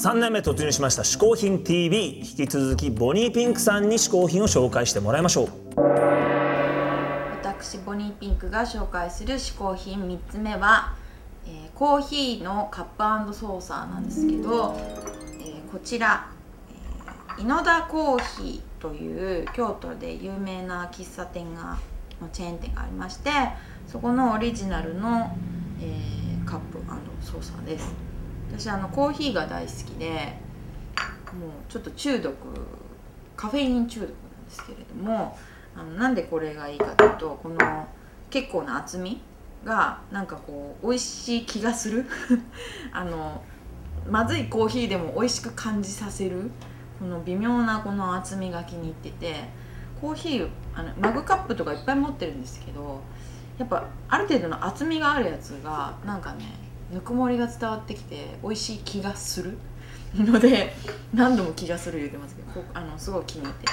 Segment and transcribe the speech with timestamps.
[0.00, 5.48] 3年目突入しました「嗜好品 TV」引き続きボニーピンクさんに嗜好品を紹介してもらいましょう。
[7.42, 10.94] 私ボニーピンクが紹介する嗜好品3つ目は、
[11.46, 14.74] えーコーヒーのカップソーサーなんですけど、
[15.38, 16.28] えーこちら、
[17.36, 21.76] えー、稲田コーヒーという京都で有名な喫茶店が
[22.22, 23.30] のチェーン店がありまして
[23.86, 25.36] そこのオリジナルの、
[25.78, 26.78] えーカップ
[27.22, 28.09] ソーサーです。
[28.52, 30.36] 私あのコーヒーが大好きで
[31.32, 32.34] もうちょっと中毒
[33.36, 35.38] カフェイン中毒なんですけれども
[35.74, 37.88] あのなんでこれがいいかというとこの
[38.28, 39.20] 結構な厚み
[39.64, 42.06] がなんかこう美味しい気がする。
[42.92, 43.42] あの
[44.08, 46.50] まずいコーヒーでも美味しく感じさせる。
[46.98, 49.34] この微妙なこの厚みが気に入ってて
[50.02, 53.00] コーヒーあのマグカップとかいっぱい持ってるんですけど
[53.56, 56.44] やっぱある程度の厚みがあるやつがなんかね
[56.92, 59.58] ぬくもりが伝わってきて美味しい気がする。
[60.14, 60.74] ので
[61.14, 63.72] 何度も気がする言ってますけどあのすごい気に入ってて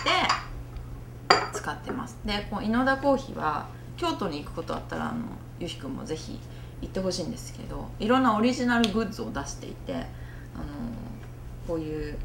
[1.53, 2.17] 使ってます。
[2.25, 5.25] でこの稲田コーヒーは京都に行くことあったらあの
[5.59, 6.39] ゆひくんもぜひ
[6.81, 10.05] 行ってほしいんですけどいろんなオリジナルグッズを出していてあの
[11.67, 12.17] こういう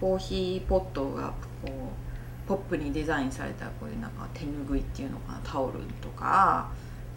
[0.00, 1.28] コーヒーポットが
[1.64, 6.68] こうポップにデザインされたこういうなんか手ぬぐいっていうのかなタオルとか、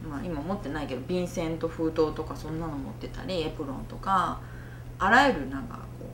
[0.05, 4.39] まあ、今持ってないけど便箋と封筒とかそんなの持ってたりエプロンとか
[4.99, 6.05] あらゆるなんかこ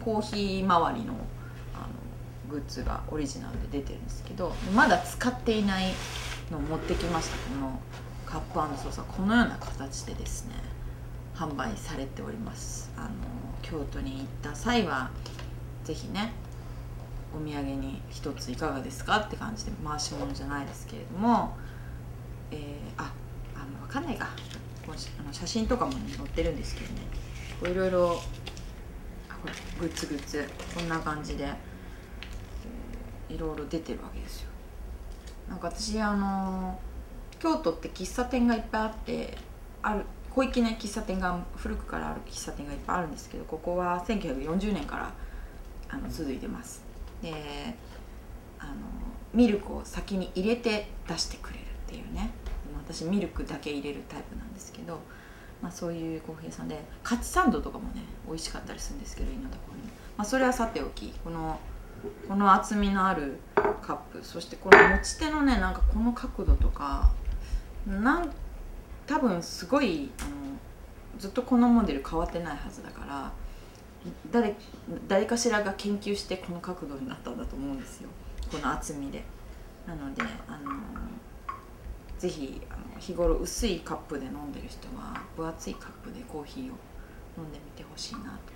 [0.00, 1.14] うコーヒー周りの
[1.74, 1.88] あの
[2.50, 5.92] グッズがオリジナルで出てるんですけどまだ使っていない
[6.50, 7.80] のを持ってきましたこの
[8.24, 10.54] カップソーサーこのような形でですね
[11.34, 12.92] 販売されております。
[12.96, 13.08] あの
[13.62, 15.10] 京都に行った際は
[15.84, 16.32] ぜひね
[17.34, 21.56] お土産に一ついかがですかって感じで回し物じゃないですけれども
[22.50, 23.12] えー、あ
[23.90, 24.28] かないか
[24.86, 27.00] こうあの写真とかも、ね、載ってるんですけどね。
[27.60, 28.20] こういろいろ
[29.28, 30.48] あこれグッズグッズ。
[30.74, 31.52] こんな感じで、
[33.28, 34.50] いろいろ出てるわけですよ。
[35.48, 36.78] なんか私あの
[37.38, 39.36] 京都って喫茶店がいっぱいあって
[39.82, 45.12] ある小粋な喫茶店が古くからある喫茶店がいっぱいあるんですけどここは1940年から
[45.88, 46.84] あの続いてます。
[47.20, 47.32] で
[48.58, 48.72] あの
[49.34, 52.30] ミルクを先に入れて出してくれるっていうね。
[52.78, 55.00] 私ミルクだけ入れるタイプなんですけど、
[55.62, 61.58] まあ、そういうコーヒー屋さんでカツサンドとかもね美味しかったりするんですけど稲田コーヒーまあ、それはさておきこの
[62.28, 63.38] この厚みのある
[63.80, 67.10] カップそしてこの持ち手のねなんかこの角度とか
[67.86, 68.30] なん
[69.06, 70.30] 多分すごいあの
[71.18, 73.32] ずっとこのモデル変わってないはずだから
[74.30, 74.54] 誰
[75.08, 78.08] 誰かしらが研究してこの角度になったんだと思うんですよ。
[78.50, 79.24] この厚みで。
[79.86, 80.70] なのであの
[82.20, 86.66] ぜひあの日頃薄いカップで飲んでる人は分厚いカップでコーヒーを
[87.38, 88.52] 飲んでみてほしいなと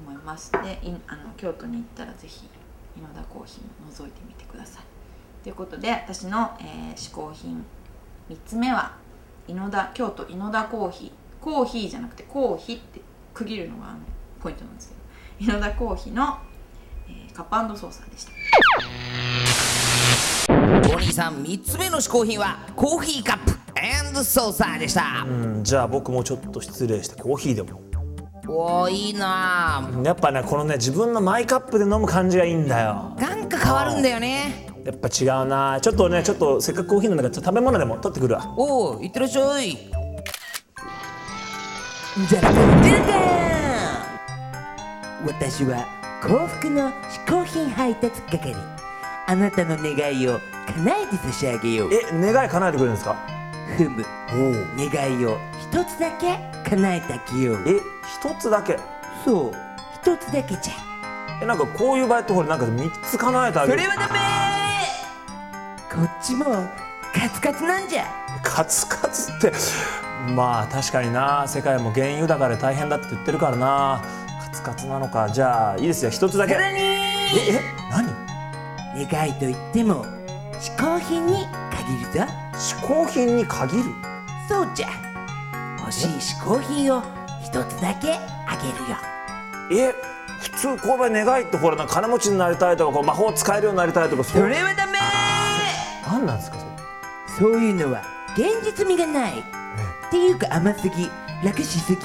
[0.00, 0.50] 思います。
[0.52, 2.48] でいあの京都に行ったらぜひ
[2.96, 4.84] 稲田コーヒーも覗いてみてください。
[5.42, 7.62] ということで私の、えー嗜好品
[8.30, 8.96] 3つ目は
[9.46, 11.44] 稲田京都稲田コーヒー。
[11.44, 13.00] コーヒーじゃなくてコーヒーって
[13.34, 13.98] 区切るのがあの
[14.40, 14.88] ポイントなんです
[15.38, 16.38] けど稲田コーヒーの、
[17.06, 18.32] えーカップソーサーでした。
[20.90, 24.24] お兄さん3つ目の嗜好品はコーヒーカップ。
[24.24, 25.24] ソーサーでした。
[25.28, 27.80] うんじゃあ僕もちょっと失礼してコーヒーでも。
[28.48, 29.86] おーいいな。
[30.02, 33.14] やっぱねこのね自分のマイカップで飲む感じがいいんだよ。
[33.18, 34.66] なんか変わるんだよね。
[34.84, 35.78] やっぱ違うな。
[35.80, 38.54] ちょっとねちょっとせっかくコーヒーなんだからちょっと食べ物でも取ってくるわ。
[38.56, 39.76] おおいってらっしゃい。
[42.28, 43.12] じゃらかんじゃらか
[45.22, 45.86] ん私は
[46.22, 48.56] 幸福の嗜好品配達係。
[49.26, 50.40] あなたの願いを
[50.76, 51.90] 叶えて差し上げよう。
[51.94, 53.16] え願い叶えてくれるんですか？
[53.76, 54.04] ふむ。
[54.76, 57.64] 願いを一つだけ叶えてあげよう。
[57.66, 57.80] え
[58.20, 58.78] 一つだけ？
[59.24, 59.52] そう。
[59.94, 60.74] 一つだけじゃ。
[61.42, 63.78] えなんかこういう場合ってほらなんか三つ叶えてあげる。
[63.80, 64.20] それはダメ！
[65.90, 66.44] こっちも
[67.14, 68.04] カツカツなんじゃ。
[68.42, 69.52] カツカツって。
[70.34, 71.46] まあ確かにな。
[71.46, 74.02] 世界も原油高で大変だって言ってるからな。
[74.42, 75.28] カツカツなのか。
[75.30, 76.10] じゃあいいですよ。
[76.10, 76.54] 一つだけ。
[76.54, 76.56] え
[77.50, 77.60] え
[77.90, 79.08] 何？
[79.10, 80.04] 願いといっても
[80.60, 82.26] 嗜好品に限るぞ。
[82.54, 83.84] 嗜好品に限る？
[84.48, 84.88] そうじゃ。
[85.78, 87.02] 欲しい嗜好品を
[87.44, 89.90] 一つだけあげるよ。
[89.90, 89.94] え
[90.40, 94.98] 普通こう願いってほら金持ちになりたいとか魔法使えるようになりたいとかそそれはダメ。
[96.06, 97.52] 何なんですかそれ？
[97.52, 98.02] そういうのは
[98.36, 99.38] 現実味がない。
[99.38, 101.08] っていうか甘すぎ
[101.44, 102.00] 楽しすぎ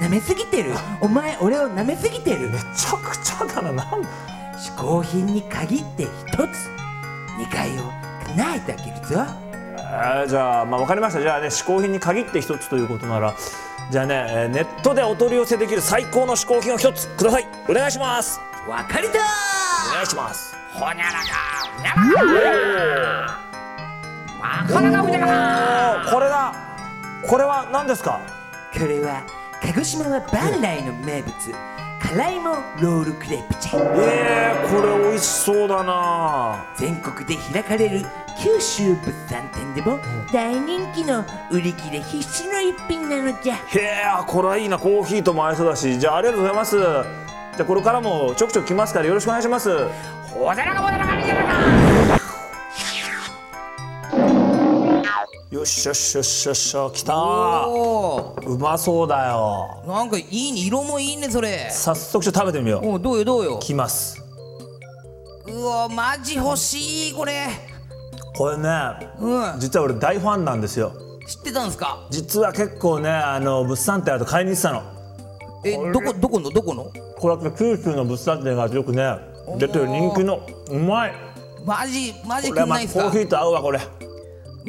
[0.00, 0.72] 舐めすぎてる。
[1.02, 2.48] お前俺を舐めすぎてる。
[2.48, 4.02] めちゃくちゃだななん
[4.56, 6.70] 嗜好品に限って一つ
[7.46, 7.82] 願いを
[8.26, 9.24] 叶えてあげるぞ。
[9.76, 11.20] えーじゃあまあ分かりました。
[11.20, 13.34] じゃあね嗜好品に限って一つということなら
[13.90, 17.46] じゃあねえーネットでお取り寄せできる最高の嗜好品を一つください。
[17.68, 18.40] お願いします。
[18.68, 20.54] わかりたお願いします。
[20.74, 21.18] ほにゃらか
[21.74, 21.96] ふにゃら
[24.68, 25.26] かなかなかふにゃら
[26.04, 26.10] か。
[26.12, 26.52] これだ。
[27.26, 28.20] これは何ですか？
[28.72, 29.22] これは
[29.62, 31.32] 鹿児島は万来の名物
[32.00, 36.64] 辛いもロールクレープじゃえー、これ美味しそうだな。
[36.76, 38.06] 全国で開かれる
[38.42, 39.98] 九州物産展でも
[40.32, 43.56] 大人気の売り切れ必至の一品なのじゃ。
[43.56, 44.78] へえこれはいいな。
[44.78, 45.98] コーヒーとも合いそうだし。
[45.98, 46.78] じゃあありがとうございます。
[46.78, 47.04] じゃ
[47.60, 49.68] あこれからもちょくちょく来ますからよろしくお願いします。
[50.32, 52.27] ほにゃらかほにゃらかにゃらか
[55.50, 57.66] よっしゃよっしゃよっしゃよっしゃ来た。
[57.66, 59.82] おうまそうだよ。
[59.82, 61.70] ーなんかいいね色もいいねそれ。
[61.70, 62.88] 早速ちょっと食べてみよう。
[62.90, 63.58] おどうよどうよ。
[63.58, 64.22] 来ます。
[65.46, 67.46] うわマジ欲しいこれ。
[68.36, 68.68] これね
[69.18, 69.58] うん。
[69.58, 70.92] 実は俺大ファンなんですよ。
[71.26, 72.06] 知ってたんですか？
[72.10, 74.82] 実は結構ねあの物産展あると買いに行ってたの。
[75.64, 76.50] えどこどこの？
[76.50, 76.92] どこの？
[77.16, 79.02] これは九州の物産展がよくね
[79.56, 81.14] 出てる人気のうまい。
[81.64, 83.04] マジマジくんないんすか？
[83.04, 83.80] コーヒーと合うわこれ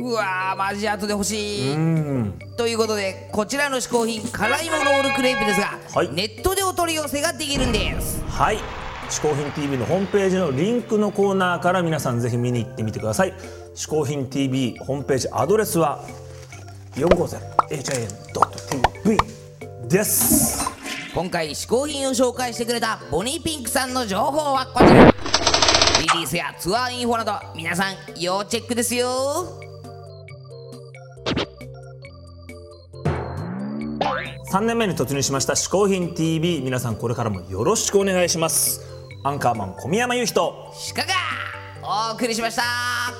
[0.01, 1.73] うわーマジ後で欲しい。
[1.73, 2.39] うん。
[2.57, 6.09] ということでこちらの嗜好品辛いもロールクレープですが、はい。
[6.13, 8.23] ネットでお取り寄せができるんです。
[8.25, 8.59] はい。
[9.09, 13.33] 嗜好品 TV のホームページのリンクのコーナーから皆さんぜひ見に行ってみてください。
[13.75, 16.03] 嗜好品 TV ホームページアドレスは
[16.95, 19.17] 450hin.tv
[19.87, 20.69] です。
[21.13, 25.11] 今回嗜好品を紹介してくれたボニーピンクさんの情報はこちら。
[25.99, 29.59] リリースやツアーインフォなど皆さん要チェックですよ
[34.49, 38.81] 3年目に突入しました嗜好品 TV 皆さんこれからもよろしくお願いします。
[39.21, 41.13] アンカーマン小宮山雄人鹿が
[42.11, 43.18] お送りしました。